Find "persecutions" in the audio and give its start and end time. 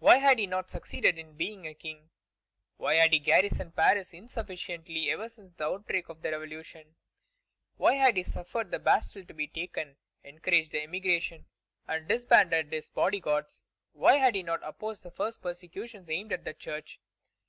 15.40-16.10